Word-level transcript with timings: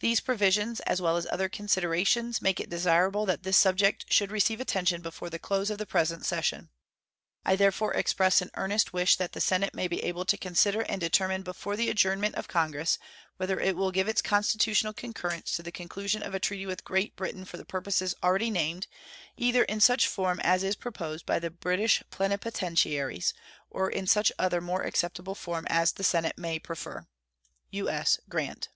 These 0.00 0.20
provisions, 0.20 0.78
as 0.86 1.02
well 1.02 1.16
as 1.16 1.26
other 1.28 1.48
considerations, 1.48 2.40
make 2.40 2.60
it 2.60 2.70
desirable 2.70 3.26
that 3.26 3.42
this 3.42 3.56
subject 3.56 4.04
should 4.12 4.30
receive 4.30 4.60
attention 4.60 5.02
before 5.02 5.28
the 5.28 5.40
close 5.40 5.70
of 5.70 5.78
the 5.78 5.86
present 5.86 6.24
session. 6.24 6.70
I 7.44 7.56
therefore 7.56 7.92
express 7.94 8.40
an 8.40 8.52
earnest 8.54 8.92
wish 8.92 9.16
that 9.16 9.32
the 9.32 9.40
Senate 9.40 9.74
may 9.74 9.88
be 9.88 10.04
able 10.04 10.24
to 10.26 10.36
consider 10.38 10.82
and 10.82 11.00
determine 11.00 11.42
before 11.42 11.74
the 11.74 11.90
adjournment 11.90 12.36
of 12.36 12.46
Congress 12.46 13.00
whether 13.38 13.58
it 13.58 13.74
will 13.76 13.90
give 13.90 14.06
its 14.06 14.22
constitutional 14.22 14.92
concurrence 14.92 15.56
to 15.56 15.64
the 15.64 15.72
conclusion 15.72 16.22
of 16.22 16.32
a 16.32 16.38
treaty 16.38 16.64
with 16.64 16.84
Great 16.84 17.16
Britain 17.16 17.44
for 17.44 17.56
the 17.56 17.64
purposes 17.64 18.14
already 18.22 18.50
named, 18.50 18.86
either 19.36 19.64
in 19.64 19.80
such 19.80 20.06
form 20.06 20.38
as 20.44 20.62
is 20.62 20.76
proposed 20.76 21.26
by 21.26 21.40
the 21.40 21.50
British 21.50 22.04
plenipotentiaries 22.12 23.34
or 23.68 23.90
in 23.90 24.06
such 24.06 24.30
other 24.38 24.60
more 24.60 24.82
acceptable 24.82 25.34
form 25.34 25.66
as 25.68 25.90
the 25.90 26.04
Senate 26.04 26.38
may 26.38 26.60
prefer. 26.60 27.04
U.S. 27.72 28.20
GRANT. 28.28 28.68